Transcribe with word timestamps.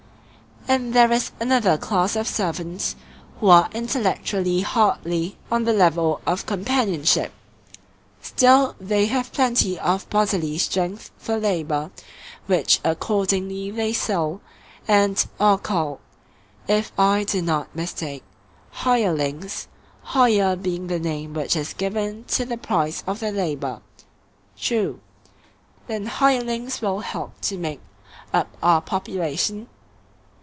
And 0.67 0.93
there 0.93 1.11
is 1.11 1.31
another 1.39 1.77
class 1.77 2.15
of 2.15 2.27
servants, 2.27 2.95
who 3.39 3.49
are 3.49 3.67
intellectually 3.73 4.61
hardly 4.61 5.37
on 5.51 5.65
the 5.65 5.73
level 5.73 6.21
of 6.25 6.45
companionship; 6.45 7.33
still 8.21 8.75
they 8.79 9.07
have 9.07 9.33
plenty 9.33 9.77
of 9.79 10.07
bodily 10.09 10.57
strength 10.59 11.09
for 11.17 11.37
labour, 11.37 11.89
which 12.45 12.79
accordingly 12.85 13.71
they 13.71 13.91
sell, 13.91 14.39
and 14.87 15.25
are 15.41 15.57
called, 15.57 15.99
if 16.69 16.93
I 16.97 17.25
do 17.25 17.41
not 17.41 17.75
mistake, 17.75 18.23
hirelings, 18.69 19.67
hire 20.03 20.55
being 20.55 20.87
the 20.87 20.99
name 20.99 21.33
which 21.33 21.55
is 21.55 21.73
given 21.73 22.23
to 22.25 22.45
the 22.45 22.55
price 22.57 23.03
of 23.07 23.19
their 23.19 23.33
labour. 23.33 23.81
True. 24.55 25.01
Then 25.87 26.05
hirelings 26.05 26.81
will 26.81 26.99
help 26.99 27.41
to 27.41 27.57
make 27.57 27.81
up 28.31 28.55
our 28.61 28.79
population? 28.81 29.67